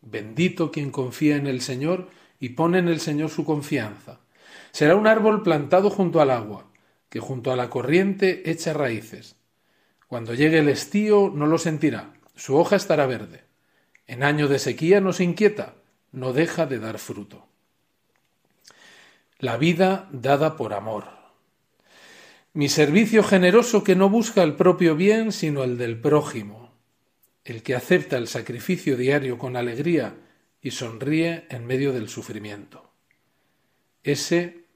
Bendito 0.00 0.72
quien 0.72 0.90
confía 0.90 1.36
en 1.36 1.46
el 1.46 1.60
Señor 1.60 2.10
y 2.40 2.50
pone 2.50 2.78
en 2.78 2.88
el 2.88 2.98
Señor 2.98 3.30
su 3.30 3.44
confianza. 3.44 4.18
Será 4.72 4.96
un 4.96 5.06
árbol 5.06 5.44
plantado 5.44 5.88
junto 5.88 6.20
al 6.20 6.30
agua, 6.30 6.66
que 7.08 7.20
junto 7.20 7.52
a 7.52 7.56
la 7.56 7.70
corriente 7.70 8.50
echa 8.50 8.72
raíces. 8.72 9.36
Cuando 10.08 10.34
llegue 10.34 10.58
el 10.58 10.68
estío 10.68 11.30
no 11.32 11.46
lo 11.46 11.58
sentirá, 11.58 12.12
su 12.34 12.56
hoja 12.56 12.74
estará 12.74 13.06
verde. 13.06 13.44
En 14.08 14.24
año 14.24 14.48
de 14.48 14.58
sequía 14.58 15.00
no 15.00 15.12
se 15.12 15.22
inquieta, 15.22 15.76
no 16.10 16.32
deja 16.32 16.66
de 16.66 16.80
dar 16.80 16.98
fruto. 16.98 17.46
La 19.38 19.56
vida 19.58 20.08
dada 20.10 20.56
por 20.56 20.74
amor. 20.74 21.23
Mi 22.56 22.68
servicio 22.68 23.24
generoso 23.24 23.82
que 23.82 23.96
no 23.96 24.08
busca 24.08 24.44
el 24.44 24.54
propio 24.54 24.94
bien, 24.94 25.32
sino 25.32 25.64
el 25.64 25.76
del 25.76 26.00
prójimo. 26.00 26.72
El 27.42 27.64
que 27.64 27.74
acepta 27.74 28.16
el 28.16 28.28
sacrificio 28.28 28.96
diario 28.96 29.38
con 29.38 29.56
alegría 29.56 30.14
y 30.62 30.70
sonríe 30.70 31.46
en 31.50 31.66
medio 31.66 31.92
del 31.92 32.08
sufrimiento. 32.08 32.92
Ese 34.04 34.66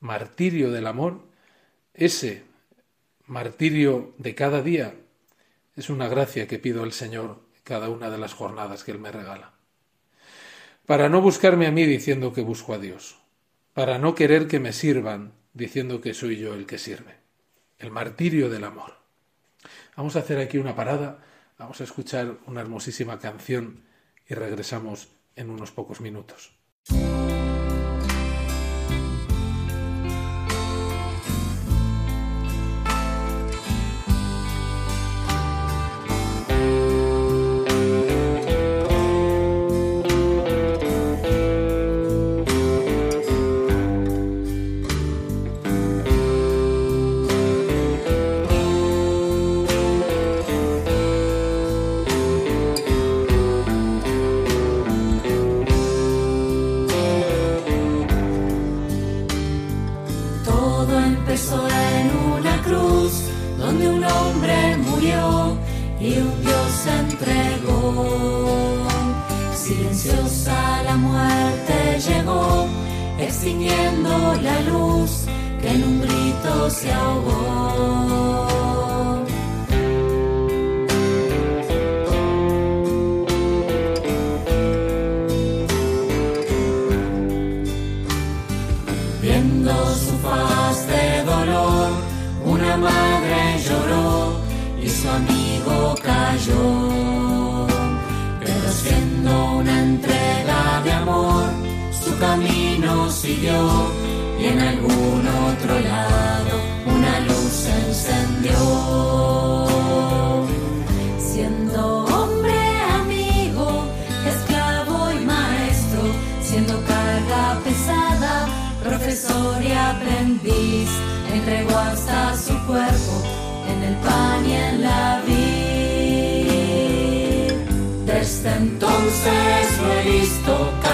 martirio 0.00 0.72
del 0.72 0.88
amor, 0.88 1.22
ese 1.94 2.42
martirio 3.26 4.12
de 4.18 4.34
cada 4.34 4.60
día, 4.60 4.96
es 5.76 5.88
una 5.88 6.08
gracia 6.08 6.48
que 6.48 6.58
pido 6.58 6.82
al 6.82 6.90
Señor 6.90 7.42
cada 7.62 7.90
una 7.90 8.10
de 8.10 8.18
las 8.18 8.34
jornadas 8.34 8.82
que 8.82 8.90
Él 8.90 8.98
me 8.98 9.12
regala. 9.12 9.52
Para 10.84 11.08
no 11.08 11.20
buscarme 11.20 11.68
a 11.68 11.70
mí 11.70 11.84
diciendo 11.84 12.32
que 12.32 12.40
busco 12.40 12.74
a 12.74 12.80
Dios, 12.80 13.18
para 13.72 14.00
no 14.00 14.16
querer 14.16 14.48
que 14.48 14.58
me 14.58 14.72
sirvan 14.72 15.32
diciendo 15.54 16.00
que 16.00 16.12
soy 16.12 16.36
yo 16.36 16.54
el 16.54 16.66
que 16.66 16.76
sirve. 16.76 17.19
El 17.80 17.90
martirio 17.90 18.50
del 18.50 18.64
amor. 18.64 18.92
Vamos 19.96 20.14
a 20.14 20.18
hacer 20.18 20.38
aquí 20.38 20.58
una 20.58 20.76
parada, 20.76 21.18
vamos 21.58 21.80
a 21.80 21.84
escuchar 21.84 22.36
una 22.46 22.60
hermosísima 22.60 23.18
canción 23.18 23.84
y 24.28 24.34
regresamos 24.34 25.08
en 25.34 25.48
unos 25.48 25.72
pocos 25.72 26.02
minutos. 26.02 26.52
en 61.32 62.10
una 62.32 62.60
cruz 62.62 63.22
donde 63.56 63.88
un 63.88 64.02
hombre 64.02 64.76
murió 64.78 65.56
y 66.00 66.18
un 66.18 66.40
Dios 66.40 66.70
se 66.82 66.90
entregó. 66.98 68.84
Silenciosa 69.54 70.82
la 70.82 70.96
muerte 70.96 72.00
llegó, 72.00 72.66
extinguiendo 73.20 74.10
la 74.42 74.60
luz 74.62 75.26
que 75.62 75.68
en 75.68 75.84
un 75.84 76.00
grito 76.00 76.68
se 76.68 76.92
ahogó. 76.92 78.79
pero 98.38 98.72
siendo 98.72 99.52
una 99.54 99.82
entrega 99.82 100.80
de 100.84 100.92
amor, 100.92 101.44
su 102.04 102.16
camino 102.18 103.10
siguió 103.10 103.92
y 104.38 104.46
en 104.46 104.60
algún 104.60 105.26
otro 105.26 105.80
lado. 105.80 106.29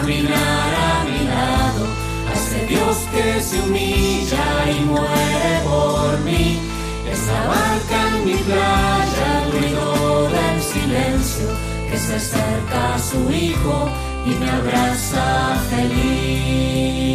caminar 0.06 0.70
a 0.72 1.04
mi 1.04 1.18
lado 1.26 1.84
a 2.28 2.32
ese 2.32 2.60
Dios 2.66 2.96
que 3.12 3.40
se 3.40 3.60
humilla 3.60 4.70
y 4.70 4.84
muere 4.84 5.60
por 5.64 6.20
mí. 6.20 6.60
Esa 7.10 7.38
barca 7.48 7.98
en 8.16 8.24
mi 8.24 8.36
playa, 8.36 9.42
el 9.42 9.50
ruido 9.50 10.28
del 10.30 10.62
silencio, 10.62 11.48
que 11.90 11.98
se 11.98 12.14
acerca 12.14 12.94
a 12.94 12.98
su 13.00 13.32
hijo 13.32 13.90
y 14.26 14.30
me 14.30 14.48
abraza 14.48 15.56
feliz. 15.70 17.06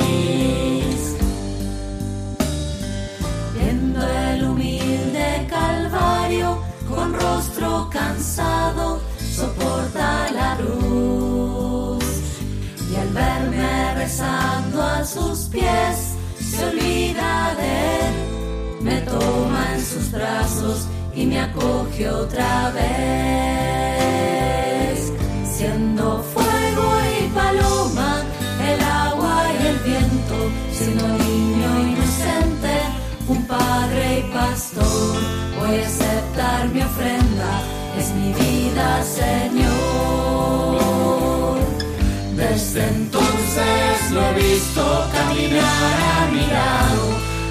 sus 15.13 15.39
pies, 15.49 16.15
se 16.39 16.63
olvida 16.65 17.53
de 17.59 17.99
él, 17.99 18.13
me 18.81 19.01
toma 19.01 19.73
en 19.75 19.83
sus 19.83 20.09
brazos 20.11 20.87
y 21.13 21.25
me 21.25 21.41
acoge 21.41 22.09
otra 22.09 22.71
vez, 22.71 22.91
siendo 25.43 26.23
fuego 26.33 26.87
y 27.19 27.27
paloma, 27.41 28.23
el 28.71 28.81
agua 28.81 29.43
y 29.59 29.67
el 29.67 29.79
viento, 29.79 30.37
siendo 30.71 31.07
niño 31.07 31.79
inocente, 31.89 32.73
un 33.27 33.45
padre 33.47 34.19
y 34.19 34.23
pastor, 34.31 35.17
voy 35.59 35.75
a 35.77 35.85
aceptar 35.87 36.69
mi 36.69 36.81
ofrenda, 36.81 37.61
es 37.97 38.11
mi 38.11 38.31
vida, 38.33 39.03
Señor. 39.03 39.50
lo 44.11 44.21
he 44.25 44.33
visto 44.33 45.07
caminar 45.13 45.97
a 46.17 46.31
mi 46.31 46.45
lado, 46.47 47.03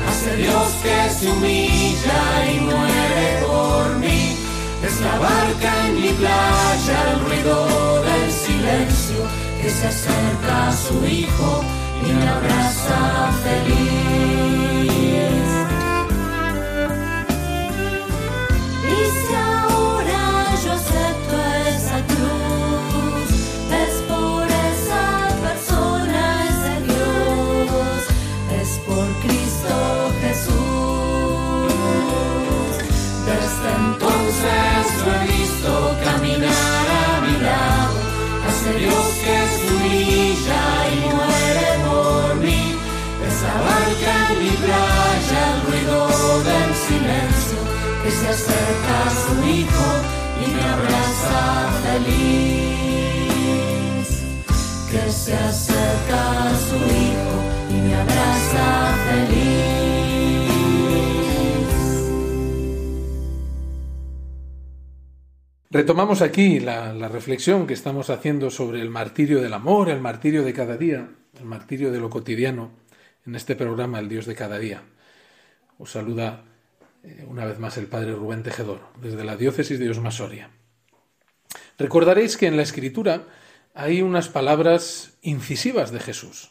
a 0.06 0.10
ese 0.12 0.36
Dios 0.36 0.68
que 0.82 1.10
se 1.10 1.30
humilla 1.30 2.22
y 2.52 2.60
muere 2.60 3.46
por 3.46 3.96
mí. 3.96 4.36
Es 4.82 5.00
la 5.00 5.18
barca 5.18 5.86
en 5.86 6.00
mi 6.00 6.08
playa, 6.08 7.12
el 7.12 7.20
ruido 7.24 8.02
del 8.02 8.30
silencio, 8.32 9.20
que 9.62 9.70
se 9.70 9.86
acerca 9.86 10.68
a 10.68 10.76
su 10.76 11.06
hijo 11.06 11.64
y 12.06 12.12
me 12.12 12.28
abraza 12.28 13.30
feliz. 13.44 14.09
Se 48.10 48.28
acerca 48.28 49.06
a 49.06 49.10
su 49.10 49.32
hijo 49.46 49.86
y 50.44 50.50
me 50.50 50.62
abraza 50.62 51.70
feliz. 51.84 52.90
Que 54.90 55.10
se 55.12 55.34
acerca 55.34 56.48
a 56.48 56.56
su 56.56 56.76
hijo 56.76 57.42
y 57.70 57.74
me 57.80 57.94
abraza 57.94 58.96
feliz. 59.08 59.70
Retomamos 65.70 66.20
aquí 66.20 66.58
la, 66.58 66.92
la 66.92 67.06
reflexión 67.08 67.68
que 67.68 67.74
estamos 67.74 68.10
haciendo 68.10 68.50
sobre 68.50 68.80
el 68.80 68.90
martirio 68.90 69.40
del 69.40 69.54
amor, 69.54 69.88
el 69.88 70.00
martirio 70.00 70.42
de 70.42 70.52
cada 70.52 70.76
día, 70.76 71.08
el 71.38 71.44
martirio 71.44 71.92
de 71.92 72.00
lo 72.00 72.10
cotidiano, 72.10 72.72
en 73.24 73.36
este 73.36 73.54
programa 73.54 74.00
El 74.00 74.08
Dios 74.08 74.26
de 74.26 74.34
cada 74.34 74.58
día. 74.58 74.82
Os 75.78 75.92
saluda 75.92 76.49
eh, 77.02 77.24
una 77.28 77.44
vez 77.44 77.58
más 77.58 77.76
el 77.76 77.86
padre 77.86 78.12
Rubén 78.12 78.42
Tejedor, 78.42 78.80
desde 79.00 79.24
la 79.24 79.36
diócesis 79.36 79.78
de 79.78 79.90
Osma 79.90 80.10
Soria. 80.10 80.50
Recordaréis 81.78 82.36
que 82.36 82.46
en 82.46 82.56
la 82.56 82.62
escritura 82.62 83.26
hay 83.74 84.02
unas 84.02 84.28
palabras 84.28 85.18
incisivas 85.22 85.92
de 85.92 86.00
Jesús. 86.00 86.50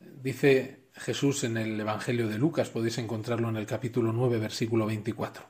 Dice 0.00 0.80
Jesús 0.94 1.44
en 1.44 1.56
el 1.56 1.80
Evangelio 1.80 2.28
de 2.28 2.38
Lucas, 2.38 2.70
podéis 2.70 2.98
encontrarlo 2.98 3.48
en 3.48 3.56
el 3.56 3.66
capítulo 3.66 4.12
9, 4.12 4.38
versículo 4.38 4.86
24. 4.86 5.44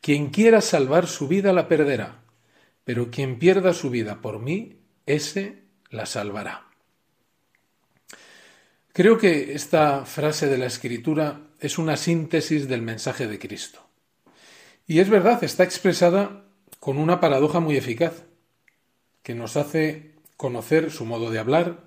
Quien 0.00 0.30
quiera 0.30 0.60
salvar 0.60 1.06
su 1.06 1.28
vida 1.28 1.52
la 1.52 1.68
perderá, 1.68 2.22
pero 2.84 3.10
quien 3.10 3.38
pierda 3.38 3.72
su 3.72 3.90
vida 3.90 4.20
por 4.20 4.38
mí, 4.38 4.80
ese 5.06 5.64
la 5.90 6.06
salvará. 6.06 6.68
Creo 8.92 9.18
que 9.18 9.54
esta 9.54 10.04
frase 10.04 10.46
de 10.46 10.58
la 10.58 10.66
escritura 10.66 11.40
es 11.64 11.78
una 11.78 11.96
síntesis 11.96 12.68
del 12.68 12.82
mensaje 12.82 13.26
de 13.26 13.38
Cristo. 13.38 13.80
Y 14.86 15.00
es 15.00 15.08
verdad, 15.08 15.42
está 15.42 15.64
expresada 15.64 16.44
con 16.78 16.98
una 16.98 17.20
paradoja 17.20 17.58
muy 17.58 17.76
eficaz, 17.76 18.24
que 19.22 19.34
nos 19.34 19.56
hace 19.56 20.12
conocer 20.36 20.90
su 20.90 21.06
modo 21.06 21.30
de 21.30 21.38
hablar, 21.38 21.84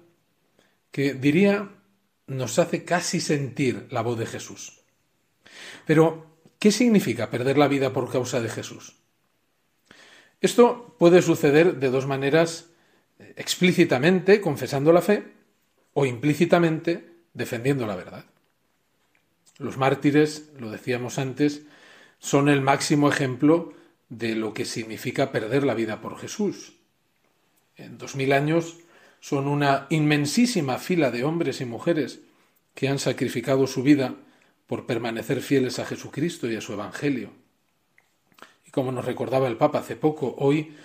que 0.91 1.13
diría 1.13 1.69
nos 2.25 2.58
hace 2.58 2.86
casi 2.86 3.21
sentir 3.21 3.88
la 3.91 4.01
voz 4.01 4.17
de 4.17 4.25
Jesús. 4.25 4.82
Pero, 5.86 6.25
¿qué 6.60 6.71
significa 6.71 7.30
perder 7.30 7.58
la 7.58 7.67
vida 7.67 7.93
por 7.93 8.12
causa 8.12 8.41
de 8.41 8.49
Jesús? 8.49 8.95
Esto 10.41 10.95
puede 10.97 11.21
suceder 11.21 11.75
de 11.75 11.89
dos 11.89 12.08
maneras 12.08 12.71
explícitamente, 13.36 14.41
confesando 14.41 14.91
la 14.91 15.01
fe, 15.01 15.23
o 15.93 16.06
implícitamente 16.06 17.10
defendiendo 17.34 17.86
la 17.86 17.95
verdad. 17.95 18.25
Los 19.60 19.78
mártires, 19.78 20.50
lo 20.60 20.70
decíamos 20.70 21.17
antes, 21.17 21.63
son 22.20 22.50
el 22.50 22.62
máximo 22.62 23.10
ejemplo 23.10 23.74
de 24.10 24.36
lo 24.36 24.54
que 24.54 24.65
significa 24.65 25.32
perder 25.32 25.63
la 25.63 25.74
vida 25.74 26.02
por 26.02 26.17
Jesús. 26.17 26.74
En 27.76 27.98
dos 27.98 28.15
mil 28.15 28.34
años 28.34 28.78
son 29.20 29.48
una 29.48 29.88
inmensísima 29.89 30.78
fila 30.78 31.12
de 31.12 31.24
hombres 31.24 31.62
y 31.62 31.65
mujeres 31.65 32.22
que 32.74 32.88
han 32.88 33.00
sacrificado 33.00 33.67
su 33.67 33.84
vida 33.84 34.15
por 34.67 34.86
permanecer 34.86 35.41
fieles 35.41 35.80
a 35.80 35.86
Jesucristo 35.86 36.50
y 36.50 36.56
a 36.56 36.62
su 36.62 36.74
Evangelio. 36.74 37.32
Y 38.65 38.72
como 38.72 38.91
nos 38.91 39.06
recordaba 39.06 39.48
el 39.48 39.58
Papa 39.58 39.80
hace 39.80 39.96
poco, 39.96 40.36
hoy 40.38 40.76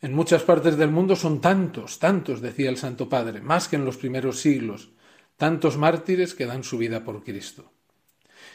en 0.00 0.14
muchas 0.14 0.42
partes 0.42 0.76
del 0.76 0.90
mundo 0.90 1.16
son 1.16 1.40
tantos, 1.40 1.98
tantos, 1.98 2.40
decía 2.40 2.70
el 2.70 2.76
Santo 2.76 3.08
Padre, 3.08 3.40
más 3.40 3.68
que 3.68 3.76
en 3.76 3.84
los 3.84 3.96
primeros 3.96 4.40
siglos, 4.40 4.90
tantos 5.36 5.76
mártires 5.76 6.34
que 6.34 6.46
dan 6.46 6.64
su 6.64 6.78
vida 6.78 7.04
por 7.04 7.22
Cristo, 7.22 7.70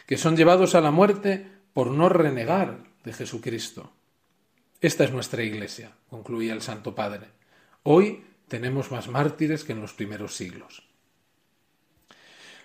que 0.08 0.18
son 0.18 0.36
llevados 0.36 0.74
a 0.74 0.82
la 0.82 0.90
muerte 0.90 1.46
por 1.74 1.92
no 1.92 2.10
renegar 2.10 2.80
de 3.04 3.14
Jesucristo. 3.14 3.92
Esta 4.82 5.04
es 5.04 5.12
nuestra 5.12 5.44
Iglesia, 5.44 5.92
concluía 6.10 6.54
el 6.54 6.62
Santo 6.62 6.96
Padre. 6.96 7.28
Hoy 7.84 8.24
tenemos 8.48 8.90
más 8.90 9.10
mártires 9.10 9.64
que 9.64 9.74
en 9.74 9.82
los 9.82 9.94
primeros 9.94 10.34
siglos. 10.36 10.88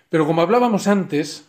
Pero 0.09 0.25
como 0.25 0.41
hablábamos 0.41 0.87
antes, 0.87 1.45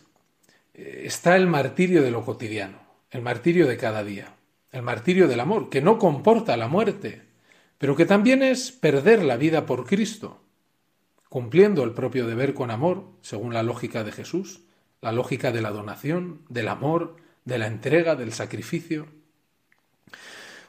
eh, 0.73 1.03
está 1.05 1.37
el 1.37 1.47
martirio 1.47 2.03
de 2.03 2.11
lo 2.11 2.25
cotidiano, 2.25 2.79
el 3.09 3.21
martirio 3.21 3.65
de 3.65 3.77
cada 3.77 4.03
día, 4.03 4.35
el 4.71 4.81
martirio 4.81 5.29
del 5.29 5.39
amor, 5.39 5.69
que 5.69 5.81
no 5.81 5.97
comporta 5.97 6.57
la 6.57 6.67
muerte, 6.67 7.21
pero 7.77 7.95
que 7.95 8.05
también 8.05 8.43
es 8.43 8.71
perder 8.71 9.23
la 9.23 9.37
vida 9.37 9.65
por 9.65 9.85
Cristo, 9.85 10.41
cumpliendo 11.29 11.83
el 11.83 11.93
propio 11.93 12.27
deber 12.27 12.53
con 12.53 12.69
amor, 12.69 13.05
según 13.21 13.53
la 13.53 13.63
lógica 13.63 14.03
de 14.03 14.11
Jesús, 14.11 14.64
la 15.05 15.11
lógica 15.11 15.51
de 15.51 15.61
la 15.61 15.69
donación, 15.69 16.41
del 16.49 16.67
amor, 16.67 17.17
de 17.43 17.59
la 17.59 17.67
entrega, 17.67 18.15
del 18.15 18.33
sacrificio. 18.33 19.05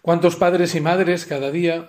¿Cuántos 0.02 0.36
padres 0.36 0.74
y 0.74 0.80
madres 0.82 1.24
cada 1.24 1.50
día 1.50 1.88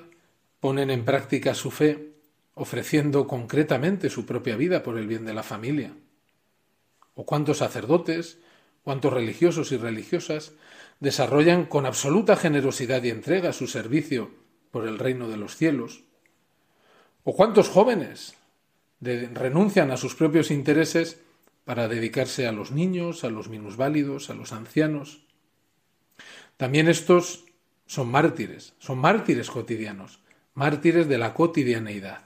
ponen 0.62 0.89
en 0.89 1.03
práctica 1.03 1.53
su 1.53 1.71
fe, 1.71 2.13
ofreciendo 2.53 3.27
concretamente 3.27 4.10
su 4.10 4.25
propia 4.25 4.55
vida 4.55 4.81
por 4.81 4.97
el 4.97 5.07
bien 5.07 5.25
de 5.25 5.33
la 5.33 5.43
familia? 5.43 5.91
¿O 7.15 7.25
cuántos 7.25 7.57
sacerdotes, 7.57 8.38
cuántos 8.81 9.12
religiosos 9.12 9.73
y 9.73 9.77
religiosas 9.77 10.53
desarrollan 11.01 11.65
con 11.65 11.86
absoluta 11.86 12.38
generosidad 12.38 13.03
y 13.03 13.10
entrega 13.10 13.51
su 13.51 13.67
servicio 13.67 14.31
por 14.71 14.88
el 14.88 14.99
reino 14.99 15.27
de 15.27 15.36
los 15.36 15.57
cielos? 15.57 16.05
¿O 17.25 17.36
cuántos 17.36 17.67
jóvenes 17.67 18.36
renuncian 19.01 19.91
a 19.91 19.97
sus 19.97 20.15
propios 20.15 20.49
intereses 20.49 21.26
para 21.67 21.89
dedicarse 21.89 22.47
a 22.47 22.53
los 22.53 22.71
niños, 22.71 23.25
a 23.25 23.30
los 23.30 23.49
minusválidos, 23.49 24.30
a 24.30 24.34
los 24.34 24.53
ancianos? 24.53 25.27
También 26.56 26.88
estos 26.88 27.43
son 27.86 28.08
mártires, 28.08 28.73
son 28.80 28.99
mártires 28.99 29.51
cotidianos, 29.51 30.21
mártires 30.53 31.10
de 31.10 31.17
la 31.17 31.34
cotidianeidad. 31.34 32.21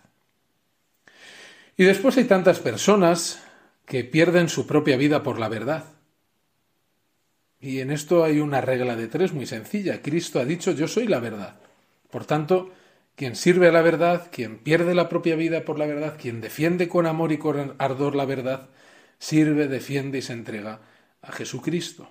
Y 1.75 1.85
después 1.85 2.17
hay 2.17 2.25
tantas 2.25 2.59
personas 2.59 3.43
que 3.87 4.03
pierden 4.03 4.47
su 4.47 4.67
propia 4.67 4.95
vida 4.95 5.23
por 5.23 5.39
la 5.39 5.49
verdad. 5.49 5.85
Y 7.59 7.79
en 7.79 7.89
esto 7.89 8.23
hay 8.23 8.41
una 8.41 8.61
regla 8.61 8.95
de 8.95 9.07
tres 9.07 9.33
muy 9.33 9.47
sencilla. 9.47 10.03
Cristo 10.03 10.39
ha 10.39 10.45
dicho 10.45 10.69
yo 10.69 10.87
soy 10.87 11.07
la 11.07 11.19
verdad. 11.19 11.59
Por 12.11 12.25
tanto, 12.25 12.69
quien 13.15 13.35
sirve 13.35 13.69
a 13.69 13.71
la 13.71 13.81
verdad, 13.81 14.29
quien 14.31 14.59
pierde 14.59 14.93
la 14.93 15.09
propia 15.09 15.35
vida 15.35 15.65
por 15.65 15.79
la 15.79 15.87
verdad, 15.87 16.15
quien 16.21 16.41
defiende 16.41 16.87
con 16.87 17.07
amor 17.07 17.31
y 17.31 17.39
con 17.39 17.73
ardor 17.79 18.15
la 18.15 18.25
verdad, 18.25 18.69
sirve, 19.21 19.67
defiende 19.67 20.17
y 20.17 20.21
se 20.23 20.33
entrega 20.33 20.81
a 21.21 21.31
Jesucristo. 21.31 22.09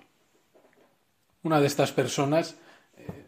Una 1.43 1.59
de 1.59 1.67
estas 1.67 1.91
personas, 1.91 2.55
eh, 2.95 3.25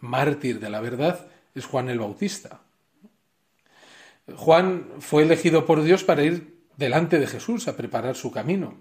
mártir 0.00 0.60
de 0.60 0.68
la 0.68 0.80
verdad, 0.80 1.26
es 1.54 1.64
Juan 1.64 1.88
el 1.88 1.98
Bautista. 1.98 2.60
Juan 4.36 4.86
fue 5.00 5.22
elegido 5.22 5.64
por 5.64 5.82
Dios 5.82 6.04
para 6.04 6.22
ir 6.22 6.62
delante 6.76 7.18
de 7.18 7.26
Jesús 7.26 7.68
a 7.68 7.76
preparar 7.76 8.16
su 8.16 8.30
camino 8.30 8.76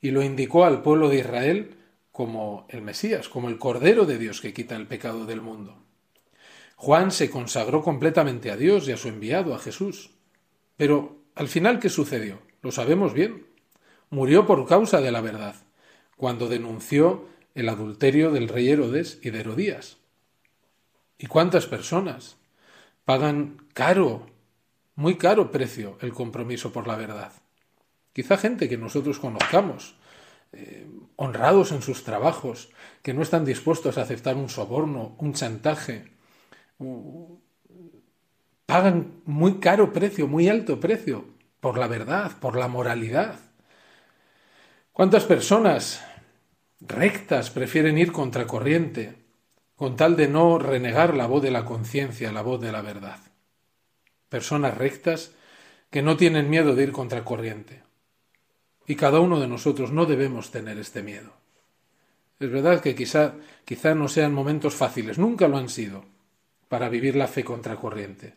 y 0.00 0.10
lo 0.10 0.22
indicó 0.22 0.64
al 0.64 0.82
pueblo 0.82 1.08
de 1.08 1.20
Israel 1.20 1.76
como 2.10 2.66
el 2.70 2.82
Mesías, 2.82 3.28
como 3.28 3.48
el 3.48 3.58
Cordero 3.58 4.06
de 4.06 4.18
Dios 4.18 4.40
que 4.40 4.52
quita 4.52 4.74
el 4.74 4.88
pecado 4.88 5.24
del 5.24 5.40
mundo. 5.40 5.78
Juan 6.74 7.12
se 7.12 7.30
consagró 7.30 7.82
completamente 7.82 8.50
a 8.50 8.56
Dios 8.56 8.88
y 8.88 8.92
a 8.92 8.96
su 8.96 9.08
enviado, 9.08 9.54
a 9.54 9.58
Jesús. 9.58 10.10
Pero, 10.76 11.22
al 11.34 11.48
final, 11.48 11.78
¿qué 11.78 11.88
sucedió? 11.88 12.40
Lo 12.62 12.70
sabemos 12.70 13.14
bien. 13.14 13.47
Murió 14.10 14.46
por 14.46 14.66
causa 14.66 15.00
de 15.00 15.12
la 15.12 15.20
verdad, 15.20 15.54
cuando 16.16 16.48
denunció 16.48 17.28
el 17.54 17.68
adulterio 17.68 18.30
del 18.30 18.48
rey 18.48 18.70
Herodes 18.70 19.18
y 19.22 19.30
de 19.30 19.40
Herodías. 19.40 19.98
¿Y 21.18 21.26
cuántas 21.26 21.66
personas 21.66 22.36
pagan 23.04 23.66
caro, 23.74 24.26
muy 24.94 25.16
caro 25.16 25.50
precio 25.50 25.98
el 26.00 26.12
compromiso 26.12 26.72
por 26.72 26.86
la 26.86 26.96
verdad? 26.96 27.32
Quizá 28.12 28.36
gente 28.36 28.68
que 28.68 28.78
nosotros 28.78 29.18
conozcamos, 29.18 29.96
eh, 30.52 30.86
honrados 31.16 31.72
en 31.72 31.82
sus 31.82 32.04
trabajos, 32.04 32.70
que 33.02 33.12
no 33.12 33.22
están 33.22 33.44
dispuestos 33.44 33.98
a 33.98 34.02
aceptar 34.02 34.36
un 34.36 34.48
soborno, 34.48 35.16
un 35.18 35.34
chantaje, 35.34 36.12
pagan 38.66 39.20
muy 39.24 39.58
caro 39.60 39.92
precio, 39.92 40.26
muy 40.26 40.48
alto 40.48 40.80
precio, 40.80 41.24
por 41.60 41.78
la 41.78 41.88
verdad, 41.88 42.32
por 42.40 42.56
la 42.56 42.68
moralidad. 42.68 43.47
¿Cuántas 44.98 45.26
personas 45.26 46.04
rectas 46.80 47.50
prefieren 47.50 47.98
ir 47.98 48.10
contracorriente 48.10 49.14
con 49.76 49.94
tal 49.94 50.16
de 50.16 50.26
no 50.26 50.58
renegar 50.58 51.14
la 51.14 51.28
voz 51.28 51.40
de 51.40 51.52
la 51.52 51.64
conciencia, 51.64 52.32
la 52.32 52.42
voz 52.42 52.60
de 52.60 52.72
la 52.72 52.82
verdad? 52.82 53.20
Personas 54.28 54.76
rectas 54.76 55.30
que 55.88 56.02
no 56.02 56.16
tienen 56.16 56.50
miedo 56.50 56.74
de 56.74 56.82
ir 56.82 56.90
contracorriente. 56.90 57.84
Y 58.88 58.96
cada 58.96 59.20
uno 59.20 59.38
de 59.38 59.46
nosotros 59.46 59.92
no 59.92 60.04
debemos 60.04 60.50
tener 60.50 60.80
este 60.80 61.04
miedo. 61.04 61.30
Es 62.40 62.50
verdad 62.50 62.80
que 62.80 62.96
quizá, 62.96 63.34
quizá 63.64 63.94
no 63.94 64.08
sean 64.08 64.34
momentos 64.34 64.74
fáciles, 64.74 65.16
nunca 65.16 65.46
lo 65.46 65.58
han 65.58 65.68
sido, 65.68 66.06
para 66.68 66.88
vivir 66.88 67.14
la 67.14 67.28
fe 67.28 67.44
contracorriente. 67.44 68.34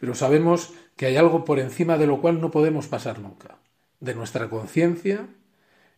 Pero 0.00 0.16
sabemos 0.16 0.72
que 0.96 1.06
hay 1.06 1.16
algo 1.16 1.44
por 1.44 1.60
encima 1.60 1.98
de 1.98 2.08
lo 2.08 2.20
cual 2.20 2.40
no 2.40 2.50
podemos 2.50 2.88
pasar 2.88 3.20
nunca, 3.20 3.60
de 4.00 4.14
nuestra 4.14 4.48
conciencia 4.48 5.28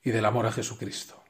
y 0.05 0.11
del 0.11 0.25
amor 0.25 0.47
a 0.47 0.53
Jesucristo. 0.53 1.23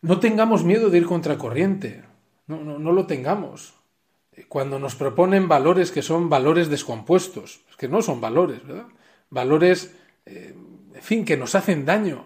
No 0.00 0.18
tengamos 0.18 0.64
miedo 0.64 0.88
de 0.88 0.98
ir 0.98 1.06
contracorriente, 1.06 2.04
no, 2.46 2.64
no, 2.64 2.78
no 2.78 2.92
lo 2.92 3.06
tengamos. 3.06 3.74
Cuando 4.48 4.78
nos 4.78 4.94
proponen 4.94 5.48
valores 5.48 5.90
que 5.90 6.02
son 6.02 6.30
valores 6.30 6.70
descompuestos, 6.70 7.60
que 7.76 7.88
no 7.88 8.00
son 8.00 8.20
valores, 8.20 8.66
¿verdad? 8.66 8.86
Valores, 9.28 9.94
eh, 10.24 10.54
en 10.94 11.02
fin, 11.02 11.24
que 11.24 11.36
nos 11.36 11.54
hacen 11.54 11.84
daño, 11.84 12.24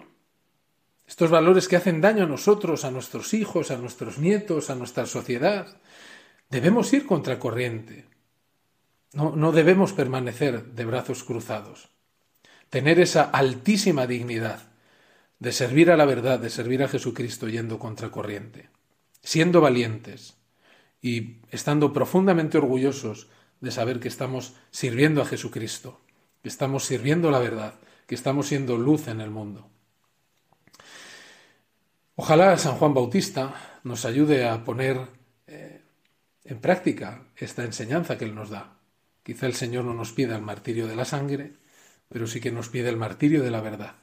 estos 1.06 1.30
valores 1.30 1.68
que 1.68 1.76
hacen 1.76 2.00
daño 2.00 2.24
a 2.24 2.28
nosotros, 2.28 2.84
a 2.84 2.90
nuestros 2.90 3.34
hijos, 3.34 3.70
a 3.70 3.76
nuestros 3.76 4.18
nietos, 4.18 4.70
a 4.70 4.74
nuestra 4.74 5.06
sociedad. 5.06 5.76
Debemos 6.48 6.92
ir 6.92 7.06
contracorriente. 7.06 8.06
No, 9.12 9.36
no 9.36 9.52
debemos 9.52 9.92
permanecer 9.92 10.64
de 10.64 10.84
brazos 10.84 11.22
cruzados. 11.24 11.90
Tener 12.74 12.98
esa 12.98 13.22
altísima 13.22 14.08
dignidad 14.08 14.58
de 15.38 15.52
servir 15.52 15.92
a 15.92 15.96
la 15.96 16.06
verdad, 16.06 16.40
de 16.40 16.50
servir 16.50 16.82
a 16.82 16.88
Jesucristo 16.88 17.48
yendo 17.48 17.78
contracorriente, 17.78 18.68
siendo 19.22 19.60
valientes 19.60 20.38
y 21.00 21.36
estando 21.52 21.92
profundamente 21.92 22.58
orgullosos 22.58 23.28
de 23.60 23.70
saber 23.70 24.00
que 24.00 24.08
estamos 24.08 24.56
sirviendo 24.72 25.22
a 25.22 25.24
Jesucristo, 25.24 26.00
que 26.42 26.48
estamos 26.48 26.84
sirviendo 26.84 27.30
la 27.30 27.38
verdad, 27.38 27.74
que 28.08 28.16
estamos 28.16 28.48
siendo 28.48 28.76
luz 28.76 29.06
en 29.06 29.20
el 29.20 29.30
mundo. 29.30 29.70
Ojalá 32.16 32.58
San 32.58 32.74
Juan 32.74 32.92
Bautista 32.92 33.54
nos 33.84 34.04
ayude 34.04 34.48
a 34.48 34.64
poner 34.64 34.98
eh, 35.46 35.80
en 36.42 36.60
práctica 36.60 37.22
esta 37.36 37.62
enseñanza 37.62 38.18
que 38.18 38.24
Él 38.24 38.34
nos 38.34 38.50
da. 38.50 38.78
Quizá 39.22 39.46
el 39.46 39.54
Señor 39.54 39.84
no 39.84 39.94
nos 39.94 40.10
pida 40.10 40.34
el 40.34 40.42
martirio 40.42 40.88
de 40.88 40.96
la 40.96 41.04
sangre, 41.04 41.62
pero 42.14 42.28
sí 42.28 42.40
que 42.40 42.52
nos 42.52 42.68
pide 42.68 42.88
el 42.90 42.96
martirio 42.96 43.42
de 43.42 43.50
la 43.50 43.60
verdad. 43.60 43.96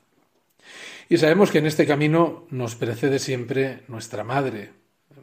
Y 1.08 1.18
sabemos 1.18 1.50
que 1.50 1.60
en 1.60 1.66
este 1.66 1.88
camino 1.88 2.46
nos 2.50 2.76
precede 2.76 3.20
siempre 3.20 3.84
nuestra 3.88 4.26
Madre, 4.26 4.74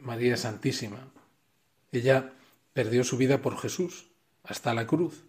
María 0.01 0.35
Santísima. 0.37 1.11
Ella 1.91 2.33
perdió 2.73 3.03
su 3.03 3.15
vida 3.15 3.43
por 3.43 3.59
Jesús 3.59 4.07
hasta 4.43 4.73
la 4.73 4.87
cruz 4.87 5.23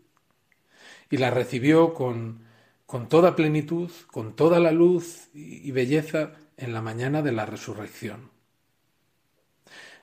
y 1.10 1.18
la 1.18 1.30
recibió 1.30 1.92
con, 1.92 2.46
con 2.86 3.10
toda 3.10 3.36
plenitud, 3.36 3.90
con 4.06 4.34
toda 4.34 4.58
la 4.58 4.72
luz 4.72 5.28
y 5.34 5.70
belleza 5.70 6.32
en 6.56 6.72
la 6.72 6.80
mañana 6.80 7.20
de 7.20 7.32
la 7.32 7.44
resurrección. 7.44 8.30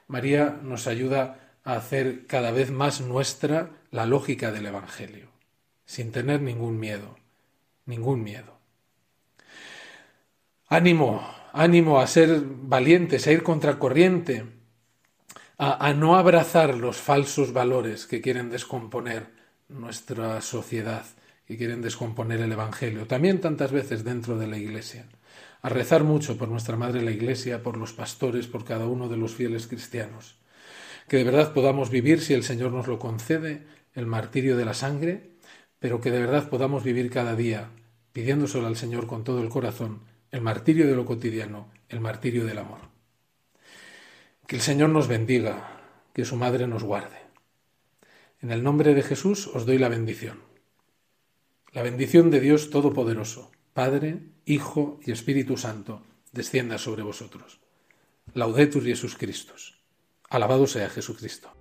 María 0.05 0.59
nos 0.61 0.85
ayuda 0.85 1.55
a 1.63 1.73
hacer 1.73 2.27
cada 2.27 2.51
vez 2.51 2.69
más 2.69 3.01
nuestra 3.01 3.71
la 3.89 4.05
lógica 4.05 4.51
del 4.51 4.67
Evangelio, 4.67 5.29
sin 5.87 6.11
tener 6.11 6.39
ningún 6.39 6.79
miedo, 6.79 7.17
ningún 7.87 8.23
miedo. 8.23 8.59
Ánimo, 10.67 11.27
ánimo 11.53 11.99
a 11.99 12.07
ser 12.07 12.41
valientes, 12.45 13.25
a 13.25 13.31
ir 13.31 13.41
contracorriente, 13.41 14.45
a, 15.57 15.87
a 15.87 15.93
no 15.93 16.15
abrazar 16.15 16.75
los 16.75 16.97
falsos 16.97 17.53
valores 17.53 18.05
que 18.05 18.21
quieren 18.21 18.49
descomponer 18.51 19.31
nuestra 19.69 20.39
sociedad, 20.41 21.05
y 21.49 21.57
quieren 21.57 21.81
descomponer 21.81 22.41
el 22.41 22.51
Evangelio, 22.51 23.07
también 23.07 23.39
tantas 23.39 23.71
veces 23.71 24.03
dentro 24.03 24.37
de 24.37 24.47
la 24.47 24.57
Iglesia 24.57 25.07
a 25.61 25.69
rezar 25.69 26.03
mucho 26.03 26.37
por 26.37 26.49
nuestra 26.49 26.77
Madre 26.77 27.01
la 27.01 27.11
Iglesia, 27.11 27.63
por 27.63 27.77
los 27.77 27.93
pastores, 27.93 28.47
por 28.47 28.63
cada 28.63 28.85
uno 28.85 29.09
de 29.09 29.17
los 29.17 29.33
fieles 29.33 29.67
cristianos. 29.67 30.37
Que 31.07 31.17
de 31.17 31.23
verdad 31.23 31.53
podamos 31.53 31.89
vivir, 31.89 32.21
si 32.21 32.33
el 32.33 32.43
Señor 32.43 32.71
nos 32.71 32.87
lo 32.87 32.99
concede, 32.99 33.65
el 33.93 34.05
martirio 34.05 34.55
de 34.55 34.65
la 34.65 34.73
sangre, 34.73 35.31
pero 35.79 35.99
que 35.99 36.11
de 36.11 36.19
verdad 36.19 36.49
podamos 36.49 36.83
vivir 36.83 37.09
cada 37.09 37.35
día, 37.35 37.71
pidiéndoselo 38.17 38.65
al 38.65 38.75
Señor 38.75 39.05
con 39.05 39.23
todo 39.23 39.43
el 39.43 39.49
corazón, 39.49 39.99
el 40.31 40.41
martirio 40.41 40.87
de 40.87 40.95
lo 40.95 41.05
cotidiano, 41.05 41.69
el 41.87 41.99
martirio 41.99 42.47
del 42.47 42.57
amor. 42.57 42.79
Que 44.47 44.55
el 44.55 44.63
Señor 44.63 44.89
nos 44.89 45.07
bendiga, 45.07 45.83
que 46.15 46.25
su 46.25 46.35
Madre 46.35 46.65
nos 46.65 46.81
guarde. 46.83 47.19
En 48.41 48.49
el 48.49 48.63
nombre 48.63 48.95
de 48.95 49.03
Jesús 49.03 49.45
os 49.45 49.67
doy 49.67 49.77
la 49.77 49.87
bendición. 49.87 50.39
La 51.73 51.83
bendición 51.83 52.31
de 52.31 52.39
Dios 52.39 52.71
Todopoderoso, 52.71 53.51
Padre, 53.75 54.17
Hijo 54.45 54.99
y 55.05 55.11
Espíritu 55.11 55.55
Santo, 55.55 56.01
descienda 56.31 56.79
sobre 56.79 57.03
vosotros. 57.03 57.59
Laudetur 58.33 58.81
Christus. 59.19 59.79
Alabado 60.27 60.65
sea 60.65 60.89
Jesucristo. 60.89 61.53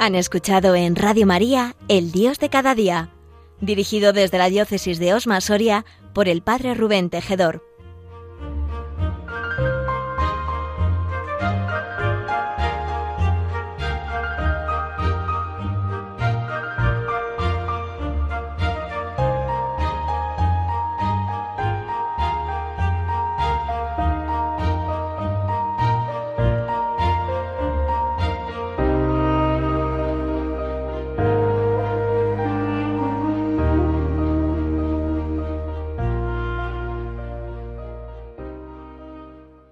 Han 0.00 0.14
escuchado 0.14 0.76
en 0.76 0.94
Radio 0.94 1.26
María 1.26 1.74
El 1.88 2.12
Dios 2.12 2.38
de 2.38 2.48
cada 2.48 2.76
día, 2.76 3.10
dirigido 3.60 4.12
desde 4.12 4.38
la 4.38 4.48
diócesis 4.48 5.00
de 5.00 5.12
Osma 5.12 5.40
Soria 5.40 5.84
por 6.14 6.28
el 6.28 6.40
Padre 6.40 6.74
Rubén 6.74 7.10
Tejedor. 7.10 7.67